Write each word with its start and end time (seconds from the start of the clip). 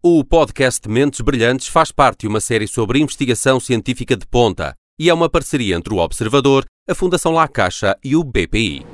O 0.00 0.22
podcast 0.22 0.88
Mentes 0.88 1.20
Brilhantes 1.20 1.66
faz 1.66 1.90
parte 1.90 2.20
de 2.20 2.28
uma 2.28 2.38
série 2.38 2.68
sobre 2.68 3.00
investigação 3.00 3.58
científica 3.58 4.16
de 4.16 4.24
ponta 4.24 4.72
e 4.96 5.10
é 5.10 5.12
uma 5.12 5.28
parceria 5.28 5.74
entre 5.74 5.92
o 5.92 5.96
Observador, 5.96 6.64
a 6.88 6.94
Fundação 6.94 7.32
La 7.32 7.48
Caixa 7.48 7.98
e 8.04 8.14
o 8.14 8.22
BPI. 8.22 8.86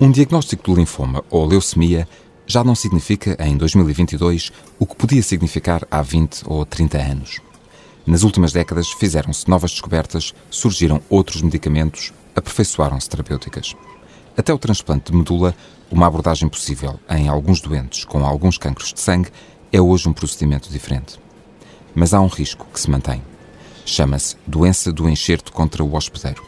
Um 0.00 0.12
diagnóstico 0.12 0.62
do 0.62 0.76
linfoma 0.78 1.24
ou 1.28 1.44
leucemia 1.44 2.08
já 2.46 2.62
não 2.62 2.76
significa, 2.76 3.36
em 3.44 3.56
2022, 3.56 4.52
o 4.78 4.86
que 4.86 4.94
podia 4.94 5.22
significar 5.24 5.84
há 5.90 6.00
20 6.02 6.42
ou 6.46 6.64
30 6.64 6.98
anos. 6.98 7.40
Nas 8.06 8.22
últimas 8.22 8.52
décadas 8.52 8.92
fizeram-se 8.92 9.50
novas 9.50 9.72
descobertas, 9.72 10.32
surgiram 10.48 11.02
outros 11.10 11.42
medicamentos, 11.42 12.12
aperfeiçoaram-se 12.36 13.10
terapêuticas. 13.10 13.74
Até 14.36 14.52
o 14.52 14.58
transplante 14.58 15.10
de 15.10 15.16
medula, 15.16 15.54
uma 15.90 16.06
abordagem 16.06 16.46
possível 16.48 17.00
em 17.08 17.26
alguns 17.26 17.60
doentes 17.60 18.04
com 18.04 18.24
alguns 18.24 18.58
cancros 18.58 18.92
de 18.92 19.00
sangue, 19.00 19.30
é 19.72 19.80
hoje 19.80 20.08
um 20.08 20.12
procedimento 20.12 20.70
diferente. 20.70 21.18
Mas 21.94 22.12
há 22.12 22.20
um 22.20 22.26
risco 22.26 22.66
que 22.70 22.78
se 22.78 22.90
mantém. 22.90 23.22
Chama-se 23.86 24.36
doença 24.46 24.92
do 24.92 25.08
enxerto 25.08 25.52
contra 25.52 25.82
o 25.82 25.94
hospedeiro. 25.94 26.44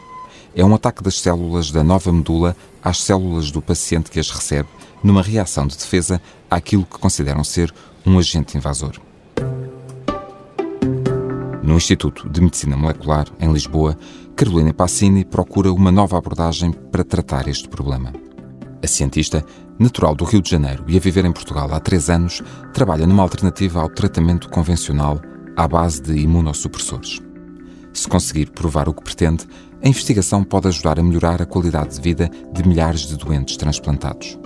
É 0.55 0.63
um 0.63 0.75
ataque 0.75 1.01
das 1.01 1.19
células 1.19 1.71
da 1.71 1.83
nova 1.83 2.11
medula 2.13 2.55
às 2.83 3.01
células 3.01 3.49
do 3.49 3.61
paciente 3.61 4.11
que 4.11 4.19
as 4.19 4.29
recebe, 4.29 4.69
numa 5.03 5.23
reação 5.23 5.65
de 5.65 5.75
defesa 5.75 6.21
àquilo 6.49 6.85
que 6.85 6.99
consideram 6.99 7.43
ser 7.43 7.73
um 8.05 8.19
agente 8.19 8.55
invasor. 8.55 8.99
No 11.63 11.75
Instituto 11.75 12.29
de 12.29 12.41
Medicina 12.41 12.77
Molecular, 12.77 13.27
em 13.39 13.51
Lisboa, 13.51 13.97
Carolina 14.39 14.73
Passini 14.73 15.25
procura 15.25 15.69
uma 15.69 15.91
nova 15.91 16.17
abordagem 16.17 16.71
para 16.71 17.03
tratar 17.03 17.49
este 17.49 17.67
problema. 17.67 18.13
A 18.81 18.87
cientista, 18.87 19.45
natural 19.77 20.15
do 20.15 20.23
Rio 20.23 20.41
de 20.41 20.49
Janeiro 20.49 20.85
e 20.87 20.95
a 20.95 20.99
viver 21.01 21.25
em 21.25 21.31
Portugal 21.33 21.69
há 21.73 21.77
três 21.81 22.09
anos, 22.09 22.41
trabalha 22.73 23.05
numa 23.05 23.21
alternativa 23.21 23.81
ao 23.81 23.89
tratamento 23.89 24.47
convencional 24.47 25.19
à 25.57 25.67
base 25.67 26.01
de 26.01 26.17
imunossupressores. 26.17 27.19
Se 27.91 28.07
conseguir 28.07 28.51
provar 28.51 28.87
o 28.87 28.93
que 28.93 29.03
pretende, 29.03 29.45
a 29.83 29.89
investigação 29.89 30.41
pode 30.41 30.69
ajudar 30.69 30.97
a 30.97 31.03
melhorar 31.03 31.41
a 31.41 31.45
qualidade 31.45 31.95
de 31.95 32.01
vida 32.01 32.31
de 32.53 32.65
milhares 32.65 33.01
de 33.01 33.17
doentes 33.17 33.57
transplantados. 33.57 34.39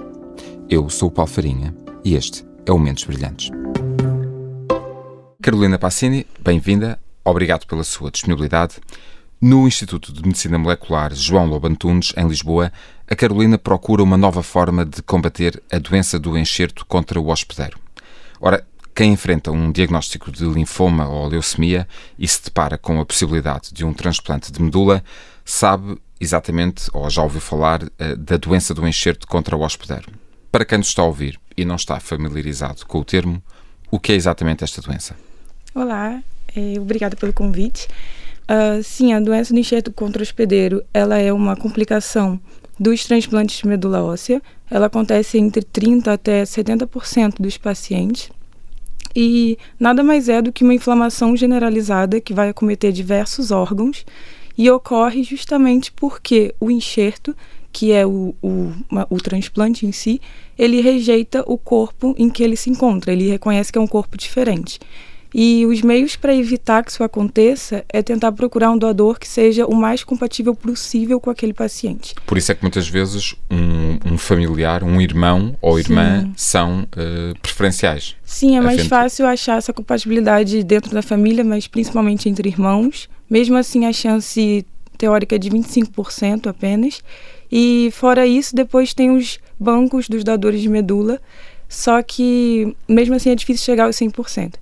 Eu 0.68 0.90
sou 0.90 1.10
o 1.10 1.12
Paulo 1.12 1.30
Farinha 1.30 1.72
e 2.04 2.16
este 2.16 2.44
é 2.66 2.72
o 2.72 2.80
Mentes 2.80 3.04
Brilhantes. 3.04 3.52
Carolina 5.40 5.78
Passini, 5.78 6.26
bem-vinda 6.44 6.98
obrigado 7.26 7.66
pela 7.66 7.84
sua 7.84 8.12
disponibilidade. 8.12 8.76
No 9.46 9.68
Instituto 9.68 10.14
de 10.14 10.26
Medicina 10.26 10.58
Molecular 10.58 11.14
João 11.14 11.46
Lobantunes, 11.46 12.14
em 12.16 12.26
Lisboa, 12.26 12.72
a 13.06 13.14
Carolina 13.14 13.58
procura 13.58 14.02
uma 14.02 14.16
nova 14.16 14.42
forma 14.42 14.86
de 14.86 15.02
combater 15.02 15.62
a 15.70 15.78
doença 15.80 16.18
do 16.18 16.38
enxerto 16.38 16.86
contra 16.86 17.20
o 17.20 17.28
hospedeiro. 17.28 17.78
Ora, 18.40 18.66
quem 18.96 19.12
enfrenta 19.12 19.52
um 19.52 19.70
diagnóstico 19.70 20.32
de 20.32 20.46
linfoma 20.46 21.10
ou 21.10 21.28
leucemia 21.28 21.86
e 22.18 22.26
se 22.26 22.42
depara 22.42 22.78
com 22.78 23.02
a 23.02 23.06
possibilidade 23.06 23.74
de 23.74 23.84
um 23.84 23.94
transplante 23.94 24.50
de 24.50 24.62
medula, 24.62 25.04
sabe 25.44 25.98
exatamente, 26.22 26.90
ou 26.94 27.10
já 27.10 27.22
ouviu 27.22 27.42
falar, 27.42 27.84
eh, 28.00 28.16
da 28.16 28.38
doença 28.38 28.74
do 28.74 28.88
enxerto 28.88 29.28
contra 29.28 29.58
o 29.58 29.62
hospedeiro. 29.62 30.10
Para 30.54 30.64
quem 30.64 30.78
nos 30.78 30.88
está 30.88 31.02
a 31.02 31.06
ouvir 31.06 31.38
e 31.58 31.66
não 31.66 31.76
está 31.76 32.00
familiarizado 32.00 32.86
com 32.86 32.98
o 32.98 33.04
termo, 33.04 33.44
o 33.92 34.00
que 34.00 34.14
é 34.14 34.16
exatamente 34.16 34.64
esta 34.64 34.82
doença? 34.82 35.18
Olá, 35.76 36.24
é, 36.56 36.80
obrigada 36.80 37.18
pelo 37.18 37.34
convite. 37.34 37.90
Uh, 38.44 38.84
sim, 38.84 39.14
a 39.14 39.20
doença 39.20 39.54
do 39.54 39.60
enxerto 39.60 39.92
contra 39.92 40.22
o 40.22 40.24
hospedeiro, 40.24 40.84
ela 40.94 41.18
é 41.18 41.32
uma 41.32 41.56
complicação 41.56 42.40
dos 42.80 43.06
transplantes 43.06 43.60
de 43.60 43.68
medula 43.68 44.04
óssea. 44.04 44.42
Ela 44.70 44.88
acontece 44.88 45.38
entre 45.38 45.64
30% 45.64 46.08
até 46.08 46.44
70% 46.44 47.36
dos 47.40 47.58
pacientes. 47.58 48.30
E 49.16 49.58
nada 49.80 50.04
mais 50.04 50.28
é 50.28 50.42
do 50.42 50.52
que 50.52 50.64
uma 50.64 50.74
inflamação 50.74 51.38
generalizada 51.38 52.20
que 52.20 52.34
vai 52.34 52.50
acometer 52.50 52.92
diversos 52.92 53.52
órgãos 53.52 54.06
e 54.58 54.70
ocorre 54.70 55.24
justamente 55.24 55.92
porque 55.92 56.54
o 56.60 56.70
enxerto, 56.70 57.36
que 57.72 57.92
é 57.92 58.06
o, 58.06 58.36
o, 58.42 58.72
o 59.10 59.18
transplante 59.18 59.86
em 59.86 59.92
si, 59.92 60.20
ele 60.58 60.82
rejeita 60.82 61.44
o 61.48 61.58
corpo 61.58 62.16
em 62.18 62.30
que 62.30 62.44
ele 62.44 62.56
se 62.56 62.70
encontra, 62.70 63.12
ele 63.14 63.30
reconhece 63.30 63.72
que 63.72 63.78
é 63.78 63.82
um 63.82 63.88
corpo 63.88 64.18
diferente. 64.18 64.80
E 65.34 65.66
os 65.66 65.82
meios 65.82 66.16
para 66.16 66.36
evitar 66.36 66.84
que 66.84 66.92
isso 66.92 67.04
aconteça 67.04 67.84
é 67.90 68.04
tentar 68.04 68.32
procurar 68.34 68.70
um 68.72 68.78
doador 68.78 69.18
que 69.18 69.28
seja 69.28 69.66
o 69.66 69.74
mais 69.74 70.04
compatível 70.04 70.54
possível 70.54 71.20
com 71.20 71.30
aquele 71.30 71.54
paciente. 71.54 72.14
Por 72.26 72.38
isso 72.38 72.52
é 72.52 72.56
que 72.56 72.62
muitas 72.62 72.88
vezes 72.88 73.36
um, 73.50 74.14
um 74.14 74.18
familiar, 74.18 74.84
um 74.84 75.02
irmão 75.02 75.56
ou 75.60 75.80
irmã 75.80 76.22
Sim. 76.22 76.34
são 76.36 76.82
uh, 76.82 77.40
preferenciais. 77.42 78.16
Sim, 78.24 78.58
é 78.58 78.62
mais 78.62 78.86
fácil 78.86 79.26
achar 79.26 79.58
essa 79.58 79.74
compatibilidade 79.74 80.64
dentro 80.64 80.92
da 80.92 81.02
família, 81.02 81.44
mas 81.44 81.68
principalmente 81.68 82.30
entre 82.30 82.48
irmãos. 82.50 83.10
Mesmo 83.30 83.58
assim, 83.58 83.86
a 83.86 83.94
chance 83.94 84.66
teórica 84.98 85.36
é 85.36 85.40
de 85.40 85.50
25% 85.50 86.48
apenas. 86.48 87.02
E 87.52 87.90
fora 87.92 88.26
isso, 88.26 88.56
depois 88.56 88.94
tem 88.94 89.12
os 89.12 89.40
bancos 89.60 90.08
dos 90.08 90.24
doadores 90.24 90.62
de 90.62 90.70
medula, 90.70 91.20
só 91.70 92.02
que 92.02 92.76
mesmo 92.88 93.16
assim 93.16 93.30
é 93.30 93.36
difícil 93.36 93.66
chegar 93.66 93.86
aos 93.86 93.96
100%. 93.96 94.54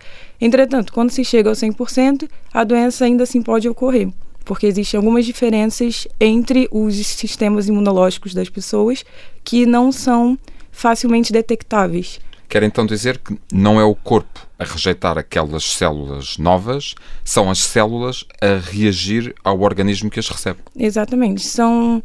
Entretanto, 0.41 0.91
quando 0.91 1.11
se 1.11 1.23
chega 1.23 1.49
aos 1.49 1.59
100%, 1.59 2.27
a 2.51 2.63
doença 2.63 3.05
ainda 3.05 3.23
assim 3.23 3.43
pode 3.43 3.69
ocorrer, 3.69 4.09
porque 4.43 4.65
existem 4.65 4.97
algumas 4.97 5.23
diferenças 5.23 6.07
entre 6.19 6.67
os 6.71 6.95
sistemas 7.05 7.67
imunológicos 7.67 8.33
das 8.33 8.49
pessoas 8.49 9.05
que 9.43 9.67
não 9.67 9.91
são 9.91 10.37
facilmente 10.71 11.31
detectáveis. 11.31 12.19
Quer 12.49 12.63
então 12.63 12.85
dizer 12.85 13.17
que 13.19 13.39
não 13.49 13.79
é 13.79 13.83
o 13.83 13.95
corpo 13.95 14.45
a 14.59 14.65
rejeitar 14.65 15.17
aquelas 15.17 15.63
células 15.63 16.37
novas, 16.37 16.95
são 17.23 17.49
as 17.49 17.59
células 17.59 18.25
a 18.41 18.59
reagir 18.59 19.33
ao 19.41 19.61
organismo 19.61 20.09
que 20.09 20.19
as 20.19 20.27
recebe. 20.27 20.59
Exatamente. 20.77 21.41
São 21.41 22.03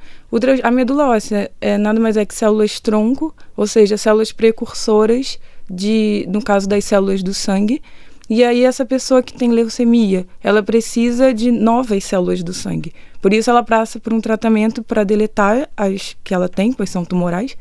a 0.62 0.70
medula 0.70 1.08
óssea 1.08 1.50
é 1.60 1.76
nada 1.76 1.98
mais 1.98 2.16
é 2.16 2.24
que 2.24 2.32
células 2.32 2.78
tronco, 2.78 3.34
ou 3.56 3.66
seja, 3.66 3.96
células 3.96 4.30
precursoras 4.30 5.36
de, 5.68 6.24
no 6.28 6.40
caso 6.40 6.68
das 6.68 6.84
células 6.84 7.24
do 7.24 7.34
sangue. 7.34 7.82
E 8.28 8.42
aí 8.42 8.64
essa 8.64 8.84
pessoa 8.84 9.22
que 9.22 9.32
tem 9.32 9.50
leucemia, 9.50 10.26
ela 10.42 10.62
precisa 10.62 11.32
de 11.32 11.50
novas 11.50 12.04
células 12.04 12.42
do 12.42 12.52
sangue. 12.52 12.92
Por 13.22 13.32
isso 13.32 13.50
ela 13.50 13.62
passa 13.62 14.00
por 14.00 14.12
um 14.12 14.20
tratamento 14.20 14.82
para 14.82 15.04
deletar 15.04 15.68
as 15.76 16.16
que 16.24 16.34
ela 16.34 16.48
tem, 16.48 16.72
pois 16.72 16.90
são 16.90 17.04
tumorais 17.04 17.56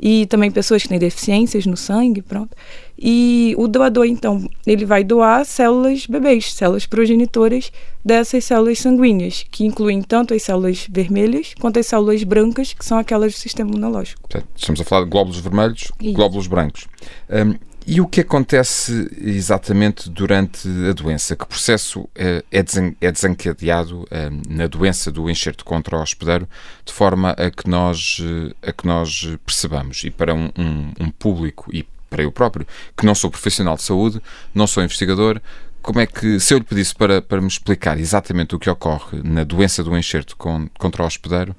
e 0.00 0.26
também 0.26 0.50
pessoas 0.50 0.82
que 0.82 0.88
têm 0.88 0.98
deficiências 0.98 1.66
no 1.66 1.76
sangue, 1.76 2.20
pronto. 2.22 2.54
E 2.98 3.54
o 3.58 3.66
doador, 3.66 4.06
então, 4.06 4.48
ele 4.66 4.84
vai 4.84 5.02
doar 5.04 5.44
células 5.44 6.06
bebês, 6.06 6.52
células 6.52 6.86
progenitoras 6.86 7.70
dessas 8.04 8.44
células 8.44 8.78
sanguíneas, 8.78 9.44
que 9.50 9.64
incluem 9.64 10.02
tanto 10.02 10.32
as 10.34 10.42
células 10.42 10.86
vermelhas 10.90 11.54
quanto 11.58 11.78
as 11.78 11.86
células 11.86 12.22
brancas, 12.22 12.72
que 12.72 12.84
são 12.84 12.98
aquelas 12.98 13.34
do 13.34 13.38
sistema 13.38 13.70
imunológico. 13.70 14.28
Estamos 14.54 14.80
a 14.80 14.84
falar 14.84 15.04
de 15.04 15.10
glóbulos 15.10 15.38
vermelhos, 15.38 15.90
Isso. 16.00 16.12
glóbulos 16.14 16.46
brancos. 16.46 16.86
Um, 17.30 17.54
e 17.86 18.00
o 18.00 18.08
que 18.08 18.20
acontece 18.20 19.08
exatamente 19.16 20.10
durante 20.10 20.68
a 20.90 20.92
doença? 20.92 21.36
Que 21.36 21.46
processo 21.46 22.08
eh, 22.16 22.42
é, 22.50 22.58
é 23.00 23.12
desencadeado 23.12 24.04
eh, 24.10 24.28
na 24.48 24.66
doença 24.66 25.12
do 25.12 25.30
enxerto 25.30 25.64
contra 25.64 25.96
o 25.96 26.02
hospedeiro 26.02 26.48
de 26.84 26.92
forma 26.92 27.30
a 27.30 27.48
que 27.48 27.70
nós, 27.70 28.18
eh, 28.20 28.68
a 28.68 28.72
que 28.72 28.84
nós 28.88 29.28
percebamos? 29.46 30.02
E 30.02 30.10
para 30.10 30.34
um, 30.34 30.50
um, 30.58 30.92
um 30.98 31.10
público 31.12 31.70
e 31.72 31.86
para 32.10 32.24
eu 32.24 32.32
próprio, 32.32 32.66
que 32.96 33.06
não 33.06 33.14
sou 33.14 33.30
profissional 33.30 33.76
de 33.76 33.82
saúde, 33.82 34.20
não 34.52 34.66
sou 34.66 34.82
investigador, 34.82 35.40
como 35.80 36.00
é 36.00 36.06
que, 36.06 36.40
se 36.40 36.54
eu 36.54 36.58
lhe 36.58 36.64
pedisse 36.64 36.92
para, 36.92 37.22
para 37.22 37.40
me 37.40 37.46
explicar 37.46 38.00
exatamente 38.00 38.56
o 38.56 38.58
que 38.58 38.68
ocorre 38.68 39.22
na 39.22 39.44
doença 39.44 39.84
do 39.84 39.96
enxerto 39.96 40.36
com, 40.36 40.68
contra 40.76 41.04
o 41.04 41.06
hospedeiro, 41.06 41.54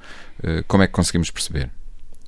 como 0.67 0.83
é 0.83 0.87
que 0.87 0.93
conseguimos 0.93 1.31
perceber? 1.31 1.69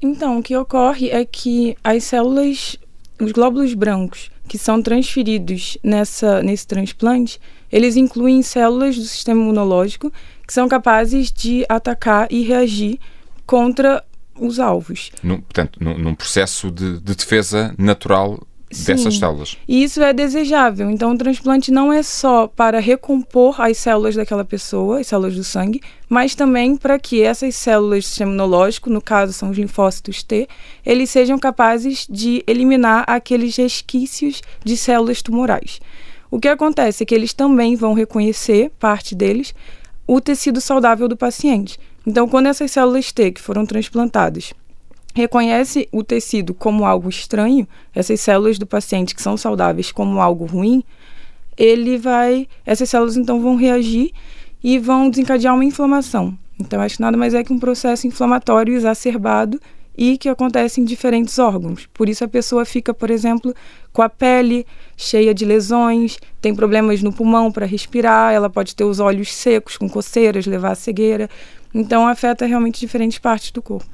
Então, 0.01 0.39
o 0.39 0.43
que 0.43 0.55
ocorre 0.55 1.09
é 1.09 1.25
que 1.25 1.75
as 1.83 2.05
células 2.05 2.77
os 3.19 3.31
glóbulos 3.31 3.73
brancos 3.73 4.31
que 4.47 4.57
são 4.57 4.81
transferidos 4.81 5.77
nessa, 5.83 6.41
nesse 6.41 6.65
transplante, 6.65 7.39
eles 7.71 7.95
incluem 7.95 8.41
células 8.41 8.95
do 8.95 9.03
sistema 9.03 9.41
imunológico 9.41 10.11
que 10.45 10.53
são 10.53 10.67
capazes 10.67 11.31
de 11.31 11.65
atacar 11.69 12.27
e 12.31 12.43
reagir 12.43 12.99
contra 13.45 14.03
os 14.39 14.59
alvos. 14.59 15.11
Num, 15.21 15.41
portanto, 15.41 15.77
num, 15.81 15.97
num 15.97 16.15
processo 16.15 16.71
de, 16.71 16.99
de 16.99 17.15
defesa 17.15 17.75
natural 17.77 18.39
Sim. 18.71 18.93
dessas 18.93 19.17
células. 19.17 19.57
E 19.67 19.83
isso 19.83 20.01
é 20.01 20.13
desejável. 20.13 20.89
Então, 20.89 21.11
o 21.11 21.17
transplante 21.17 21.71
não 21.71 21.91
é 21.91 22.03
só 22.03 22.47
para 22.47 22.79
recompor 22.79 23.59
as 23.59 23.77
células 23.77 24.15
daquela 24.15 24.45
pessoa, 24.45 24.99
as 24.99 25.07
células 25.07 25.35
do 25.35 25.43
sangue, 25.43 25.81
mas 26.07 26.35
também 26.35 26.77
para 26.77 26.99
que 26.99 27.21
essas 27.21 27.55
células 27.55 28.03
do 28.03 28.07
sistema 28.07 28.31
imunológico, 28.31 28.89
no 28.89 29.01
caso 29.01 29.33
são 29.33 29.49
os 29.49 29.57
linfócitos 29.57 30.21
T, 30.23 30.47
eles 30.85 31.09
sejam 31.09 31.39
capazes 31.39 32.05
de 32.09 32.43
eliminar 32.45 33.03
aqueles 33.07 33.55
resquícios 33.55 34.41
de 34.63 34.77
células 34.77 35.21
tumorais. 35.21 35.79
O 36.31 36.39
que 36.39 36.47
acontece 36.47 37.01
é 37.03 37.05
que 37.05 37.15
eles 37.15 37.33
também 37.33 37.75
vão 37.75 37.93
reconhecer, 37.93 38.71
parte 38.79 39.15
deles, 39.15 39.53
o 40.05 40.21
tecido 40.21 40.61
saudável 40.61 41.07
do 41.07 41.17
paciente. 41.17 41.79
Então, 42.05 42.27
quando 42.27 42.47
essas 42.47 42.71
células 42.71 43.11
T 43.11 43.31
que 43.31 43.41
foram 43.41 43.65
transplantadas 43.65 44.53
reconhece 45.15 45.87
o 45.91 46.03
tecido 46.03 46.53
como 46.53 46.85
algo 46.85 47.09
estranho, 47.09 47.67
essas 47.93 48.21
células 48.21 48.57
do 48.57 48.65
paciente 48.65 49.15
que 49.15 49.21
são 49.21 49.35
saudáveis 49.35 49.91
como 49.91 50.21
algo 50.21 50.45
ruim, 50.45 50.83
ele 51.57 51.97
vai, 51.97 52.47
essas 52.65 52.89
células 52.89 53.17
então 53.17 53.41
vão 53.41 53.55
reagir 53.55 54.11
e 54.63 54.79
vão 54.79 55.09
desencadear 55.09 55.53
uma 55.53 55.65
inflamação. 55.65 56.37
Então 56.59 56.81
acho 56.81 56.97
que 56.97 57.01
nada 57.01 57.17
mais 57.17 57.33
é 57.33 57.43
que 57.43 57.53
um 57.53 57.59
processo 57.59 58.07
inflamatório 58.07 58.73
exacerbado 58.73 59.59
e 59.97 60.17
que 60.17 60.29
acontece 60.29 60.79
em 60.79 60.85
diferentes 60.85 61.37
órgãos. 61.39 61.85
Por 61.93 62.07
isso 62.07 62.23
a 62.23 62.27
pessoa 62.27 62.63
fica, 62.63 62.93
por 62.93 63.09
exemplo, 63.09 63.53
com 63.91 64.01
a 64.01 64.07
pele 64.07 64.65
cheia 64.95 65.33
de 65.33 65.43
lesões, 65.43 66.17
tem 66.39 66.55
problemas 66.55 67.01
no 67.01 67.11
pulmão 67.11 67.51
para 67.51 67.65
respirar, 67.65 68.33
ela 68.33 68.49
pode 68.49 68.75
ter 68.75 68.85
os 68.85 69.01
olhos 69.01 69.33
secos, 69.33 69.75
com 69.75 69.89
coceiras, 69.89 70.45
levar 70.45 70.71
a 70.71 70.75
cegueira. 70.75 71.29
Então 71.73 72.07
afeta 72.07 72.45
realmente 72.45 72.79
diferentes 72.79 73.19
partes 73.19 73.51
do 73.51 73.61
corpo. 73.61 73.89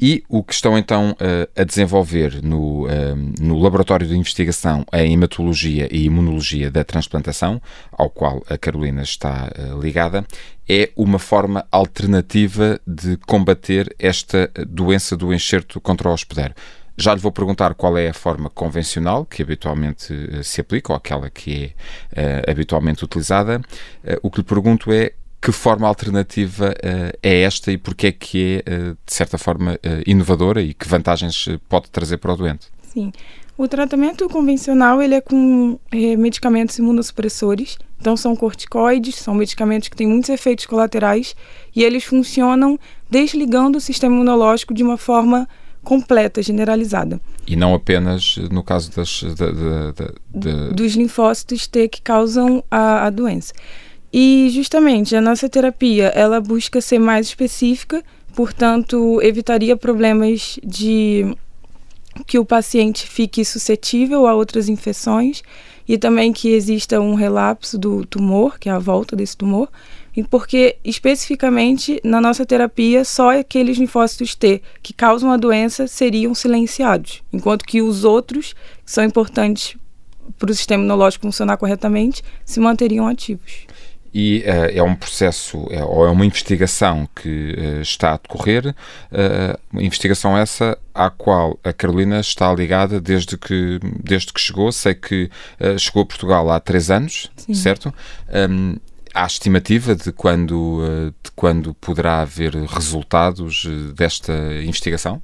E 0.00 0.22
o 0.28 0.44
que 0.44 0.54
estão 0.54 0.78
então 0.78 1.16
eh, 1.18 1.48
a 1.56 1.64
desenvolver 1.64 2.40
no, 2.40 2.86
eh, 2.88 3.14
no 3.40 3.58
Laboratório 3.58 4.06
de 4.06 4.16
Investigação 4.16 4.84
em 4.92 5.12
Hematologia 5.12 5.88
e 5.90 6.04
Imunologia 6.04 6.70
da 6.70 6.84
Transplantação, 6.84 7.60
ao 7.90 8.08
qual 8.08 8.44
a 8.48 8.56
Carolina 8.56 9.02
está 9.02 9.50
eh, 9.52 9.76
ligada, 9.80 10.24
é 10.68 10.90
uma 10.94 11.18
forma 11.18 11.66
alternativa 11.72 12.80
de 12.86 13.16
combater 13.16 13.92
esta 13.98 14.48
doença 14.68 15.16
do 15.16 15.34
enxerto 15.34 15.80
contra 15.80 16.08
o 16.08 16.12
hospedeiro. 16.12 16.54
Já 16.96 17.14
lhe 17.14 17.20
vou 17.20 17.30
perguntar 17.32 17.74
qual 17.74 17.96
é 17.96 18.08
a 18.08 18.14
forma 18.14 18.50
convencional 18.50 19.24
que 19.24 19.40
habitualmente 19.40 20.12
se 20.42 20.60
aplica, 20.60 20.92
ou 20.92 20.96
aquela 20.96 21.30
que 21.30 21.72
é 22.12 22.42
uh, 22.42 22.50
habitualmente 22.50 23.04
utilizada. 23.04 23.58
Uh, 24.02 24.18
o 24.20 24.28
que 24.28 24.38
lhe 24.38 24.44
pergunto 24.44 24.92
é 24.92 25.12
que 25.40 25.52
forma 25.52 25.86
alternativa 25.86 26.70
uh, 26.70 27.18
é 27.22 27.42
esta 27.42 27.70
e 27.70 27.78
porque 27.78 28.08
é 28.08 28.12
que 28.12 28.62
é, 28.66 28.72
uh, 28.72 28.96
de 29.06 29.14
certa 29.14 29.38
forma, 29.38 29.74
uh, 29.74 30.02
inovadora 30.06 30.60
e 30.60 30.74
que 30.74 30.88
vantagens 30.88 31.48
pode 31.68 31.90
trazer 31.90 32.18
para 32.18 32.32
o 32.32 32.36
doente? 32.36 32.66
Sim. 32.82 33.12
O 33.56 33.66
tratamento 33.66 34.28
convencional 34.28 35.02
ele 35.02 35.16
é 35.16 35.20
com 35.20 35.78
medicamentos 35.92 36.78
imunossupressores, 36.78 37.76
então 38.00 38.16
são 38.16 38.36
corticoides, 38.36 39.16
são 39.16 39.34
medicamentos 39.34 39.88
que 39.88 39.96
têm 39.96 40.06
muitos 40.06 40.30
efeitos 40.30 40.64
colaterais 40.64 41.34
e 41.74 41.82
eles 41.82 42.04
funcionam 42.04 42.78
desligando 43.10 43.78
o 43.78 43.80
sistema 43.80 44.14
imunológico 44.14 44.72
de 44.72 44.84
uma 44.84 44.96
forma 44.96 45.48
completa, 45.82 46.40
generalizada. 46.40 47.20
E 47.48 47.56
não 47.56 47.74
apenas 47.74 48.36
no 48.50 48.62
caso 48.62 48.92
das, 48.94 49.24
da, 49.36 49.50
da, 49.50 49.92
da, 50.32 50.68
dos 50.70 50.94
linfócitos 50.94 51.66
T 51.66 51.88
que 51.88 52.00
causam 52.00 52.62
a, 52.70 53.06
a 53.06 53.10
doença. 53.10 53.52
E 54.12 54.48
justamente 54.50 55.14
a 55.14 55.20
nossa 55.20 55.48
terapia, 55.48 56.06
ela 56.08 56.40
busca 56.40 56.80
ser 56.80 56.98
mais 56.98 57.26
específica, 57.26 58.02
portanto, 58.34 59.20
evitaria 59.22 59.76
problemas 59.76 60.58
de 60.64 61.36
que 62.26 62.38
o 62.38 62.44
paciente 62.44 63.06
fique 63.06 63.44
suscetível 63.44 64.26
a 64.26 64.34
outras 64.34 64.68
infecções 64.68 65.42
e 65.86 65.96
também 65.96 66.32
que 66.32 66.48
exista 66.48 67.00
um 67.00 67.14
relapso 67.14 67.78
do 67.78 68.04
tumor, 68.04 68.58
que 68.58 68.68
é 68.68 68.72
a 68.72 68.78
volta 68.78 69.14
desse 69.14 69.36
tumor, 69.36 69.68
porque 70.30 70.76
especificamente 70.84 72.00
na 72.02 72.20
nossa 72.20 72.44
terapia 72.44 73.04
só 73.04 73.38
aqueles 73.38 73.78
linfócitos 73.78 74.34
T 74.34 74.60
que 74.82 74.92
causam 74.92 75.30
a 75.30 75.36
doença 75.36 75.86
seriam 75.86 76.34
silenciados, 76.34 77.22
enquanto 77.32 77.64
que 77.64 77.80
os 77.80 78.04
outros, 78.04 78.52
que 78.84 78.90
são 78.90 79.04
importantes 79.04 79.76
para 80.38 80.50
o 80.50 80.54
sistema 80.54 80.82
imunológico 80.82 81.24
funcionar 81.24 81.56
corretamente, 81.56 82.22
se 82.44 82.58
manteriam 82.58 83.06
ativos 83.06 83.68
e 84.12 84.42
uh, 84.46 84.78
é 84.78 84.82
um 84.82 84.94
processo 84.94 85.66
é, 85.70 85.84
ou 85.84 86.06
é 86.06 86.10
uma 86.10 86.24
investigação 86.24 87.08
que 87.14 87.54
uh, 87.58 87.80
está 87.80 88.14
a 88.14 88.16
decorrer, 88.16 88.68
uh, 88.68 89.80
investigação 89.80 90.36
essa 90.36 90.78
à 90.94 91.10
qual 91.10 91.58
a 91.62 91.72
Carolina 91.72 92.20
está 92.20 92.52
ligada 92.52 93.00
desde 93.00 93.36
que, 93.36 93.78
desde 94.02 94.32
que 94.32 94.40
chegou. 94.40 94.72
Sei 94.72 94.94
que 94.94 95.30
chegou 95.78 96.02
a 96.02 96.06
Portugal 96.06 96.50
há 96.50 96.58
três 96.58 96.90
anos, 96.90 97.30
Sim. 97.36 97.54
certo? 97.54 97.94
Um, 98.50 98.76
há 99.14 99.24
estimativa 99.26 99.94
de 99.94 100.10
quando, 100.10 101.12
de 101.22 101.30
quando 101.36 101.72
poderá 101.74 102.22
haver 102.22 102.56
resultados 102.56 103.64
desta 103.94 104.32
investigação? 104.64 105.22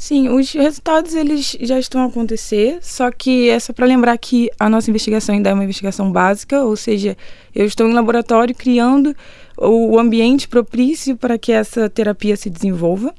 Sim, 0.00 0.30
os 0.30 0.50
resultados 0.52 1.14
eles 1.14 1.58
já 1.60 1.78
estão 1.78 2.00
a 2.00 2.06
acontecer, 2.06 2.78
só 2.80 3.10
que 3.10 3.50
é 3.50 3.60
só 3.60 3.70
para 3.70 3.84
lembrar 3.84 4.16
que 4.16 4.50
a 4.58 4.66
nossa 4.66 4.88
investigação 4.88 5.34
ainda 5.34 5.50
é 5.50 5.52
uma 5.52 5.62
investigação 5.62 6.10
básica, 6.10 6.64
ou 6.64 6.74
seja, 6.74 7.14
eu 7.54 7.66
estou 7.66 7.86
em 7.86 7.92
laboratório 7.92 8.54
criando 8.54 9.14
o 9.58 9.98
ambiente 9.98 10.48
propício 10.48 11.18
para 11.18 11.36
que 11.36 11.52
essa 11.52 11.90
terapia 11.90 12.34
se 12.34 12.48
desenvolva. 12.48 13.14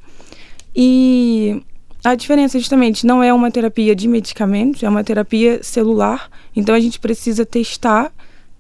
E 0.76 1.62
a 2.04 2.16
diferença 2.16 2.58
justamente 2.58 3.06
não 3.06 3.22
é 3.22 3.32
uma 3.32 3.52
terapia 3.52 3.96
de 3.96 4.08
medicamentos, 4.08 4.82
é 4.82 4.90
uma 4.90 5.04
terapia 5.04 5.62
celular. 5.62 6.32
Então 6.56 6.74
a 6.74 6.80
gente 6.80 7.00
precisa 7.00 7.46
testar 7.46 8.12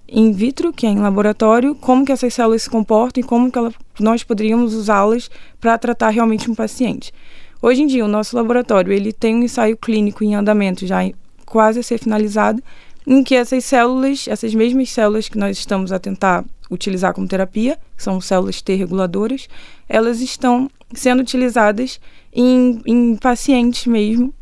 in 0.07 0.31
vitro, 0.31 0.71
que 0.71 0.85
é 0.85 0.89
em 0.89 0.99
laboratório, 0.99 1.73
como 1.73 2.05
que 2.05 2.11
essas 2.11 2.35
células 2.35 2.61
se 2.61 2.69
comportam 2.69 3.23
e 3.23 3.25
como 3.25 3.51
que 3.51 3.57
ela, 3.57 3.73
nós 3.99 4.23
poderíamos 4.23 4.75
usá-las 4.75 5.27
para 5.59 5.75
tratar 5.79 6.09
realmente 6.09 6.51
um 6.51 6.53
paciente. 6.53 7.11
Hoje 7.61 7.83
em 7.83 7.87
dia, 7.87 8.03
o 8.03 8.07
nosso 8.07 8.35
laboratório 8.35 8.91
ele 8.91 9.13
tem 9.13 9.35
um 9.35 9.43
ensaio 9.43 9.77
clínico 9.77 10.23
em 10.23 10.33
andamento, 10.33 10.87
já 10.87 10.99
quase 11.45 11.79
a 11.79 11.83
ser 11.83 11.99
finalizado, 11.99 12.63
em 13.05 13.23
que 13.23 13.35
essas 13.35 13.63
células, 13.65 14.27
essas 14.27 14.55
mesmas 14.55 14.89
células 14.89 15.29
que 15.29 15.37
nós 15.37 15.57
estamos 15.59 15.91
a 15.91 15.99
tentar 15.99 16.43
utilizar 16.71 17.13
como 17.13 17.27
terapia, 17.27 17.77
que 17.95 18.01
são 18.01 18.19
células 18.19 18.61
T 18.61 18.73
reguladoras, 18.73 19.47
elas 19.87 20.21
estão 20.21 20.71
sendo 20.93 21.19
utilizadas 21.19 21.99
em, 22.33 22.81
em 22.85 23.15
pacientes 23.15 23.85
mesmo, 23.85 24.33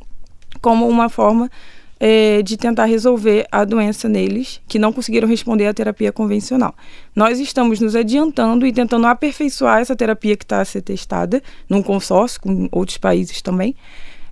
como 0.61 0.87
uma 0.87 1.09
forma 1.09 1.51
é, 1.99 2.41
de 2.41 2.55
tentar 2.55 2.85
resolver 2.85 3.45
a 3.51 3.65
doença 3.65 4.07
neles 4.07 4.61
que 4.67 4.79
não 4.79 4.93
conseguiram 4.93 5.27
responder 5.27 5.67
à 5.67 5.73
terapia 5.73 6.11
convencional. 6.11 6.73
Nós 7.15 7.39
estamos 7.39 7.79
nos 7.79 7.95
adiantando 7.95 8.65
e 8.65 8.71
tentando 8.71 9.05
aperfeiçoar 9.05 9.81
essa 9.81 9.95
terapia 9.95 10.37
que 10.37 10.45
está 10.45 10.61
a 10.61 10.65
ser 10.65 10.81
testada 10.81 11.43
num 11.67 11.83
consórcio 11.83 12.39
com 12.39 12.69
outros 12.71 12.97
países 12.97 13.41
também, 13.41 13.75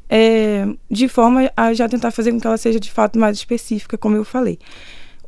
é, 0.09 0.65
de 0.89 1.09
forma 1.09 1.51
a 1.57 1.73
já 1.73 1.89
tentar 1.89 2.11
fazer 2.11 2.31
com 2.31 2.39
que 2.39 2.47
ela 2.47 2.57
seja 2.57 2.79
de 2.79 2.91
fato 2.91 3.19
mais 3.19 3.37
específica, 3.37 3.97
como 3.97 4.15
eu 4.15 4.23
falei. 4.23 4.57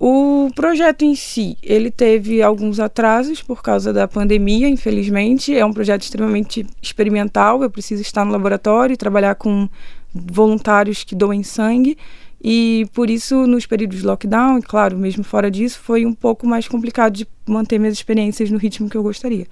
O 0.02 0.50
projeto 0.56 1.04
em 1.04 1.14
si, 1.14 1.58
ele 1.62 1.92
teve 1.92 2.42
alguns 2.42 2.80
atrasos 2.80 3.42
por 3.42 3.62
causa 3.62 3.92
da 3.92 4.08
pandemia, 4.08 4.70
infelizmente. 4.70 5.54
É 5.54 5.66
um 5.66 5.74
projeto 5.74 6.04
extremamente 6.04 6.66
experimental. 6.82 7.62
Eu 7.62 7.70
preciso 7.70 8.02
estar 8.02 8.24
no 8.24 8.32
laboratório 8.32 8.94
e 8.94 8.98
trabalhar 8.98 9.36
com 9.36 9.68
voluntários 10.14 11.04
que 11.04 11.14
doem 11.14 11.44
sangue. 11.44 11.98
E 12.42 12.88
por 12.94 13.10
isso, 13.10 13.46
nos 13.46 13.66
períodos 13.66 14.00
de 14.00 14.06
lockdown, 14.06 14.62
claro, 14.62 14.98
mesmo 14.98 15.24
fora 15.24 15.52
disso, 15.52 15.80
foi 15.80 16.06
um 16.06 16.14
pouco 16.14 16.48
mais 16.48 16.68
complicado 16.68 17.14
de 17.14 17.28
manter 17.46 17.78
minhas 17.78 17.96
experiências 17.96 18.50
no 18.50 18.58
ritmo 18.58 18.90
que 18.90 18.96
eu 18.96 19.04
gostaria. 19.04 19.46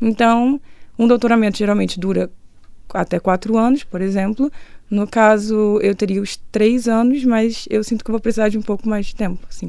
Então, 0.00 0.60
um 0.98 1.06
doutoramento 1.06 1.58
geralmente 1.58 2.00
dura 2.00 2.30
até 2.92 3.20
quatro 3.20 3.56
anos, 3.56 3.84
por 3.84 4.00
exemplo. 4.00 4.50
No 4.90 5.06
caso, 5.06 5.78
eu 5.80 5.94
teria 5.94 6.20
os 6.20 6.36
três 6.50 6.88
anos, 6.88 7.24
mas 7.24 7.66
eu 7.70 7.82
sinto 7.82 8.04
que 8.04 8.10
vou 8.10 8.20
precisar 8.20 8.48
de 8.48 8.58
um 8.58 8.62
pouco 8.62 8.88
mais 8.88 9.06
de 9.06 9.14
tempo. 9.14 9.40
Assim. 9.48 9.68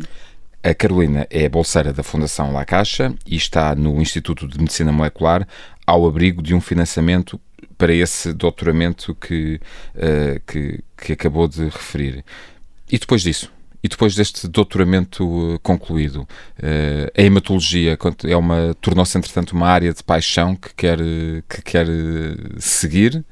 A 0.61 0.73
Carolina 0.73 1.27
é 1.29 1.47
bolseira 1.47 1.93
da 1.93 2.03
Fundação 2.03 2.53
La 2.53 2.65
Caixa 2.65 3.13
e 3.25 3.35
está 3.35 3.75
no 3.75 4.01
Instituto 4.01 4.47
de 4.47 4.57
Medicina 4.57 4.91
Molecular 4.91 5.47
ao 5.85 6.05
abrigo 6.07 6.41
de 6.41 6.55
um 6.55 6.61
financiamento 6.61 7.39
para 7.77 7.93
esse 7.93 8.33
doutoramento 8.33 9.13
que, 9.15 9.59
uh, 9.95 10.41
que, 10.47 10.83
que 10.97 11.13
acabou 11.13 11.47
de 11.47 11.65
referir. 11.65 12.23
E 12.91 12.97
depois 12.97 13.21
disso? 13.21 13.51
E 13.83 13.87
depois 13.89 14.15
deste 14.15 14.47
doutoramento 14.47 15.55
eh, 15.55 15.59
concluído, 15.61 16.21
uh, 16.21 17.11
a 17.17 17.21
hematologia 17.21 17.97
é 18.23 18.37
uma 18.37 18.73
tornou-se 18.79 19.17
entretanto 19.17 19.51
uma 19.51 19.67
área 19.67 19.93
de 19.93 20.01
paixão 20.01 20.55
que 20.55 20.73
quer 20.73 20.99
que 21.49 21.61
quer 21.61 21.87
eh, 21.89 22.37
seguir? 22.59 23.25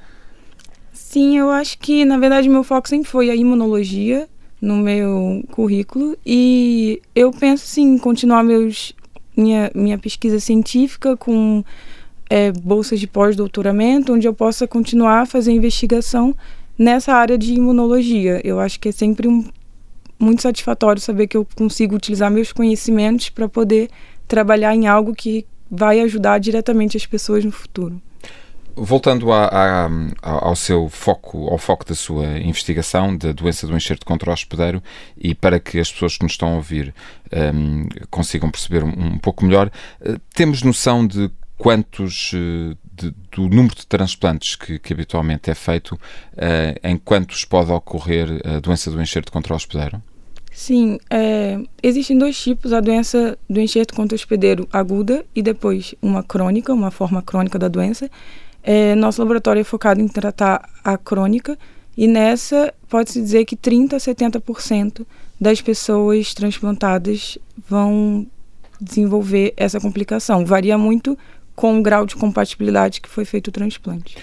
Sim, 0.91 1.37
eu 1.37 1.49
acho 1.49 1.77
que 1.77 2.03
na 2.03 2.17
verdade 2.17 2.49
meu 2.49 2.65
foco 2.65 2.89
sempre 2.89 3.09
foi 3.09 3.29
a 3.29 3.35
imunologia 3.35 4.27
no 4.61 4.75
meu 4.75 5.41
currículo 5.51 6.17
e 6.25 7.01
eu 7.15 7.31
penso 7.31 7.65
sim 7.65 7.97
continuar 7.97 8.43
meus 8.43 8.93
minha 9.37 9.71
minha 9.73 9.97
pesquisa 9.97 10.39
científica 10.41 11.15
com 11.15 11.63
é, 12.29 12.51
bolsas 12.51 12.99
de 12.99 13.07
pós-doutoramento, 13.07 14.13
onde 14.13 14.27
eu 14.27 14.33
possa 14.33 14.67
continuar 14.67 15.21
a 15.21 15.25
fazer 15.25 15.51
investigação 15.51 16.35
nessa 16.77 17.13
área 17.13 17.37
de 17.37 17.53
imunologia. 17.53 18.41
Eu 18.43 18.59
acho 18.59 18.79
que 18.79 18.89
é 18.89 18.91
sempre 18.91 19.27
um, 19.27 19.45
muito 20.19 20.41
satisfatório 20.41 21.01
saber 21.01 21.27
que 21.27 21.37
eu 21.37 21.47
consigo 21.55 21.95
utilizar 21.95 22.29
meus 22.31 22.51
conhecimentos 22.51 23.29
para 23.29 23.49
poder 23.49 23.89
trabalhar 24.27 24.73
em 24.75 24.87
algo 24.87 25.13
que 25.13 25.45
vai 25.69 25.99
ajudar 26.01 26.39
diretamente 26.39 26.97
as 26.97 27.05
pessoas 27.05 27.43
no 27.43 27.51
futuro. 27.51 28.01
Voltando 28.73 29.33
a, 29.33 29.47
a, 29.47 29.89
ao 30.21 30.55
seu 30.55 30.87
foco, 30.87 31.49
ao 31.49 31.57
foco 31.57 31.85
da 31.85 31.93
sua 31.93 32.39
investigação 32.39 33.15
da 33.17 33.33
doença 33.33 33.67
do 33.67 33.75
enxerto 33.75 34.05
contra 34.05 34.29
o 34.29 34.33
hospedeiro 34.33 34.81
e 35.17 35.35
para 35.35 35.59
que 35.59 35.77
as 35.77 35.91
pessoas 35.91 36.17
que 36.17 36.23
nos 36.23 36.33
estão 36.33 36.53
a 36.53 36.55
ouvir 36.55 36.93
um, 37.53 37.87
consigam 38.09 38.49
perceber 38.49 38.83
um, 38.83 38.89
um 38.89 39.17
pouco 39.17 39.43
melhor, 39.43 39.69
uh, 40.01 40.17
temos 40.33 40.63
noção 40.63 41.05
de 41.05 41.29
quantos 41.61 42.31
de, 42.31 43.13
do 43.31 43.47
número 43.47 43.75
de 43.75 43.85
transplantes 43.85 44.55
que, 44.55 44.79
que 44.79 44.91
habitualmente 44.91 45.51
é 45.51 45.53
feito, 45.53 45.95
em 46.83 46.97
quantos 46.97 47.45
pode 47.45 47.71
ocorrer 47.71 48.41
a 48.43 48.59
doença 48.59 48.89
do 48.89 48.99
enxerto 48.99 49.31
contra 49.31 49.53
o 49.53 49.55
hospedeiro? 49.55 50.01
Sim, 50.51 50.97
é, 51.07 51.59
existem 51.83 52.17
dois 52.17 52.41
tipos, 52.41 52.73
a 52.73 52.79
doença 52.79 53.37
do 53.47 53.59
enxerto 53.59 53.93
contra 53.93 54.15
o 54.15 54.17
hospedeiro 54.17 54.67
aguda 54.73 55.23
e 55.35 55.43
depois 55.43 55.93
uma 56.01 56.23
crônica, 56.23 56.73
uma 56.73 56.89
forma 56.89 57.21
crônica 57.21 57.59
da 57.59 57.67
doença. 57.67 58.09
É, 58.63 58.95
nosso 58.95 59.21
laboratório 59.21 59.61
é 59.61 59.63
focado 59.63 60.01
em 60.01 60.07
tratar 60.07 60.67
a 60.83 60.97
crônica 60.97 61.55
e 61.95 62.07
nessa 62.07 62.73
pode-se 62.89 63.21
dizer 63.21 63.45
que 63.45 63.55
30 63.55 63.97
a 63.97 63.99
70% 63.99 65.05
das 65.39 65.61
pessoas 65.61 66.33
transplantadas 66.33 67.37
vão 67.69 68.25
desenvolver 68.79 69.53
essa 69.55 69.79
complicação. 69.79 70.43
Varia 70.43 70.75
muito 70.75 71.17
com 71.61 71.77
o 71.77 71.83
grau 71.83 72.07
de 72.07 72.15
compatibilidade 72.15 72.99
que 72.99 73.07
foi 73.07 73.23
feito 73.23 73.49
o 73.49 73.51
transplante. 73.51 74.17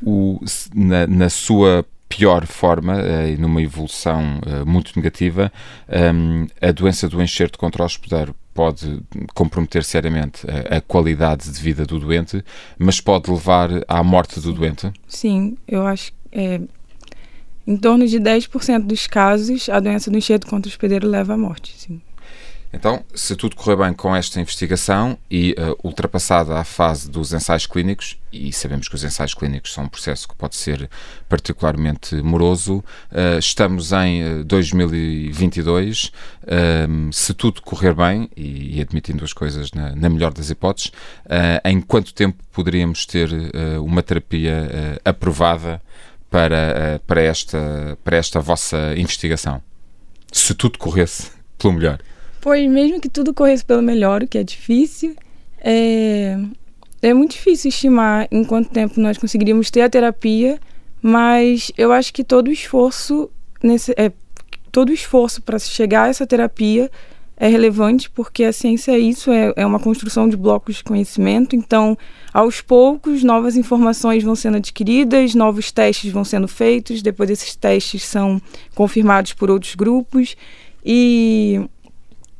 O, 0.00 0.40
na, 0.72 1.08
na 1.08 1.28
sua 1.28 1.84
pior 2.08 2.46
forma 2.46 2.94
uh, 2.94 3.28
e 3.28 3.36
numa 3.36 3.60
evolução 3.60 4.38
uh, 4.46 4.64
muito 4.64 4.92
negativa, 4.94 5.52
um, 6.14 6.46
a 6.62 6.70
doença 6.70 7.08
do 7.08 7.20
enxerto 7.20 7.58
contra 7.58 7.82
o 7.82 7.84
hospedeiro 7.84 8.32
pode 8.54 9.02
comprometer 9.34 9.82
seriamente 9.82 10.46
a, 10.48 10.76
a, 10.76 10.80
qualidade 10.80 11.50
de 11.50 11.60
vida 11.60 11.84
do 11.84 11.98
doente, 11.98 12.44
mas 12.78 13.00
pode 13.00 13.28
levar 13.28 13.70
à 13.88 14.00
morte 14.04 14.38
do 14.38 14.52
doente? 14.52 14.92
Sim, 15.08 15.56
eu 15.66 15.84
acho 15.84 16.12
que 16.12 16.18
é, 16.30 16.60
em 17.66 17.76
torno 17.76 18.06
de 18.06 18.20
10% 18.20 18.82
dos 18.82 19.08
casos 19.08 19.68
a 19.68 19.80
doença 19.80 20.12
do 20.12 20.16
enxerto 20.16 20.46
contra 20.46 20.68
o 20.68 20.70
hospedeiro 20.70 21.08
leva 21.08 21.34
à 21.34 21.36
morte, 21.36 21.74
sim. 21.76 22.00
Então, 22.74 23.04
se 23.14 23.36
tudo 23.36 23.54
correr 23.54 23.76
bem 23.76 23.92
com 23.92 24.16
esta 24.16 24.40
investigação 24.40 25.16
e 25.30 25.52
uh, 25.52 25.78
ultrapassada 25.84 26.58
a 26.58 26.64
fase 26.64 27.08
dos 27.08 27.32
ensaios 27.32 27.66
clínicos, 27.68 28.18
e 28.32 28.52
sabemos 28.52 28.88
que 28.88 28.96
os 28.96 29.04
ensaios 29.04 29.32
clínicos 29.32 29.72
são 29.72 29.84
um 29.84 29.88
processo 29.88 30.26
que 30.26 30.34
pode 30.34 30.56
ser 30.56 30.90
particularmente 31.28 32.16
moroso, 32.16 32.78
uh, 33.12 33.38
estamos 33.38 33.92
em 33.92 34.42
2022. 34.42 36.06
Uh, 36.42 37.12
se 37.12 37.32
tudo 37.32 37.62
correr 37.62 37.94
bem, 37.94 38.28
e, 38.36 38.78
e 38.78 38.80
admitindo 38.80 39.22
as 39.22 39.32
coisas 39.32 39.70
na, 39.70 39.94
na 39.94 40.10
melhor 40.10 40.32
das 40.32 40.50
hipóteses, 40.50 40.90
em 41.64 41.80
quanto 41.80 42.12
tempo 42.12 42.42
poderíamos 42.52 43.06
ter 43.06 43.30
uma 43.80 44.02
terapia 44.02 44.98
aprovada 45.04 45.80
para, 46.28 47.00
para, 47.06 47.22
esta, 47.22 47.96
para 48.02 48.16
esta 48.16 48.40
vossa 48.40 48.94
investigação? 48.96 49.62
Se 50.32 50.54
tudo 50.54 50.78
corresse 50.78 51.30
pelo 51.58 51.74
melhor. 51.74 52.00
Pois, 52.44 52.70
mesmo 52.70 53.00
que 53.00 53.08
tudo 53.08 53.32
corresse 53.32 53.64
pelo 53.64 53.80
melhor, 53.80 54.22
o 54.22 54.28
que 54.28 54.36
é 54.36 54.44
difícil, 54.44 55.16
é, 55.58 56.38
é 57.00 57.14
muito 57.14 57.30
difícil 57.30 57.70
estimar 57.70 58.28
em 58.30 58.44
quanto 58.44 58.68
tempo 58.68 59.00
nós 59.00 59.16
conseguiríamos 59.16 59.70
ter 59.70 59.80
a 59.80 59.88
terapia, 59.88 60.60
mas 61.00 61.72
eu 61.74 61.90
acho 61.90 62.12
que 62.12 62.22
todo 62.22 62.48
o 62.48 62.52
esforço, 62.52 63.30
nesse, 63.62 63.94
é, 63.96 64.12
todo 64.70 64.90
o 64.90 64.92
esforço 64.92 65.40
para 65.40 65.58
chegar 65.58 66.02
a 66.02 66.08
essa 66.08 66.26
terapia 66.26 66.90
é 67.34 67.48
relevante 67.48 68.10
porque 68.10 68.44
a 68.44 68.52
ciência 68.52 68.92
é 68.92 68.98
isso, 68.98 69.30
é, 69.30 69.54
é 69.56 69.64
uma 69.64 69.80
construção 69.80 70.28
de 70.28 70.36
blocos 70.36 70.76
de 70.76 70.84
conhecimento. 70.84 71.56
Então, 71.56 71.96
aos 72.30 72.60
poucos, 72.60 73.24
novas 73.24 73.56
informações 73.56 74.22
vão 74.22 74.34
sendo 74.34 74.58
adquiridas, 74.58 75.34
novos 75.34 75.72
testes 75.72 76.12
vão 76.12 76.26
sendo 76.26 76.46
feitos, 76.46 77.00
depois 77.00 77.30
esses 77.30 77.56
testes 77.56 78.04
são 78.04 78.38
confirmados 78.74 79.32
por 79.32 79.50
outros 79.50 79.74
grupos. 79.74 80.36
E 80.84 81.62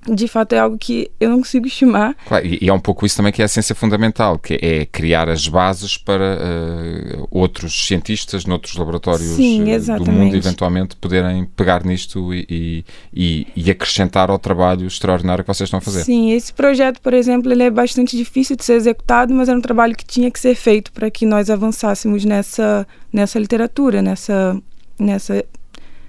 de 0.08 0.28
fato 0.28 0.54
é 0.54 0.58
algo 0.58 0.76
que 0.76 1.10
eu 1.18 1.30
não 1.30 1.38
consigo 1.38 1.66
estimar. 1.66 2.14
Claro, 2.26 2.46
e, 2.46 2.68
é 2.68 2.72
um 2.72 2.80
pouco 2.80 3.06
isso 3.06 3.16
também 3.16 3.32
que 3.32 3.40
é 3.40 3.44
a 3.44 3.48
ciência 3.48 3.74
fundamental, 3.74 4.38
que 4.38 4.58
é 4.60 4.86
criar 4.86 5.28
as 5.28 5.48
bases 5.48 5.96
para 5.96 6.38
uh, 6.38 7.28
outros 7.30 7.86
cientistas 7.86 8.44
noutros 8.44 8.76
laboratórios 8.76 9.36
Sim, 9.36 9.70
eh, 9.70 9.78
do 9.78 10.10
mundo 10.10 10.36
eventualmente 10.36 10.96
poderem 10.96 11.44
pegar 11.44 11.84
nisto 11.84 12.34
e, 12.34 12.84
e, 13.12 13.46
e, 13.56 13.70
acrescentar 13.70 14.30
ao 14.30 14.38
trabalho 14.38 14.86
extraordinário 14.86 15.42
que 15.42 15.48
vocês 15.48 15.68
estão 15.68 15.78
a 15.78 15.80
fazer. 15.80 16.04
Sim, 16.04 16.32
esse 16.32 16.52
projeto, 16.52 17.00
por 17.00 17.14
exemplo, 17.14 17.50
ele 17.52 17.62
é 17.62 17.70
bastante 17.70 18.16
difícil 18.16 18.56
de 18.56 18.64
ser 18.64 18.74
executado, 18.74 19.32
mas 19.32 19.48
era 19.48 19.58
um 19.58 19.62
trabalho 19.62 19.96
que 19.96 20.04
tinha 20.04 20.30
que 20.30 20.38
ser 20.38 20.54
feito 20.54 20.92
para 20.92 21.10
que 21.10 21.24
nós 21.24 21.48
avançássemos 21.48 22.24
nessa, 22.24 22.86
nessa 23.12 23.38
literatura, 23.38 24.02
nessa, 24.02 24.60
nessa, 24.98 25.44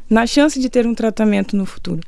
na 0.09 0.27
chance 0.27 0.59
de 0.59 0.69
ter 0.69 0.85
um 0.85 0.93
tratamento 0.93 1.55
no 1.55 1.65
futuro. 1.65 2.01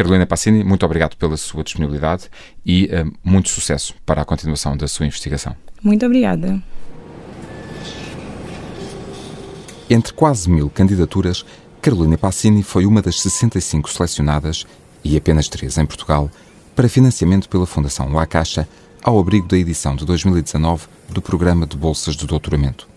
Carolina 0.00 0.24
Passini, 0.24 0.64
muito 0.64 0.86
obrigado 0.86 1.14
pela 1.14 1.36
sua 1.36 1.62
disponibilidade 1.62 2.30
e 2.64 2.86
uh, 2.86 3.12
muito 3.22 3.50
sucesso 3.50 3.94
para 4.06 4.22
a 4.22 4.24
continuação 4.24 4.74
da 4.74 4.88
sua 4.88 5.04
investigação. 5.04 5.54
Muito 5.82 6.06
obrigada. 6.06 6.58
Entre 9.90 10.14
quase 10.14 10.48
mil 10.48 10.70
candidaturas, 10.70 11.44
Carolina 11.82 12.16
Passini 12.16 12.62
foi 12.62 12.86
uma 12.86 13.02
das 13.02 13.20
65 13.20 13.90
selecionadas, 13.90 14.66
e 15.04 15.18
apenas 15.18 15.50
três 15.50 15.76
em 15.76 15.84
Portugal, 15.84 16.30
para 16.74 16.88
financiamento 16.88 17.46
pela 17.46 17.66
Fundação 17.66 18.10
La 18.10 18.24
Caixa, 18.24 18.66
ao 19.02 19.18
abrigo 19.18 19.48
da 19.48 19.58
edição 19.58 19.94
de 19.94 20.06
2019 20.06 20.86
do 21.10 21.20
Programa 21.20 21.66
de 21.66 21.76
Bolsas 21.76 22.16
de 22.16 22.26
Doutoramento. 22.26 22.88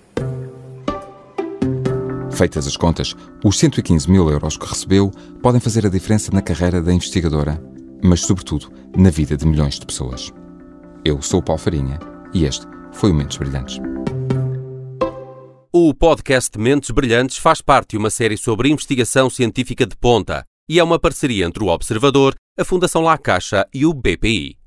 Feitas 2.34 2.66
as 2.66 2.76
contas, 2.76 3.16
os 3.44 3.60
115 3.60 4.10
mil 4.10 4.28
euros 4.30 4.58
que 4.58 4.66
recebeu 4.66 5.12
podem 5.42 5.62
fazer 5.62 5.86
a 5.86 5.90
diferença 5.90 6.32
na 6.32 6.42
carreira 6.42 6.82
da 6.82 6.92
investigadora, 6.92 7.64
mas, 8.04 8.22
sobretudo, 8.22 8.72
na 8.98 9.12
vida 9.12 9.38
de 9.38 9.46
milhões 9.46 9.80
de 9.80 9.86
pessoas. 9.86 10.34
Eu 11.06 11.22
sou 11.22 11.40
o 11.40 11.44
Paulo 11.44 11.62
Farinha 11.62 12.00
e 12.34 12.46
este 12.46 12.66
foi 12.92 13.12
o 13.12 13.14
Mentes 13.14 13.38
Brilhantes. 13.38 13.80
O 15.72 15.94
podcast 15.94 16.58
Mentes 16.58 16.90
Brilhantes 16.90 17.38
faz 17.38 17.62
parte 17.62 17.92
de 17.92 17.98
uma 17.98 18.10
série 18.10 18.38
sobre 18.38 18.70
investigação 18.70 19.30
científica 19.30 19.86
de 19.86 19.96
ponta 19.96 20.44
e 20.68 20.80
é 20.80 20.84
uma 20.84 21.00
parceria 21.00 21.46
entre 21.46 21.64
o 21.64 21.68
Observador, 21.68 22.36
a 22.60 22.66
Fundação 22.66 23.04
La 23.04 23.18
Caixa 23.18 23.68
e 23.74 23.86
o 23.86 23.94
BPI. 23.94 24.63